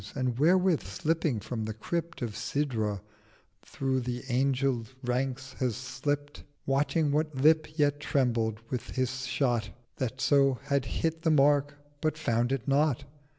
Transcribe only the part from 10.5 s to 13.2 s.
had hit the Mark—but found it not.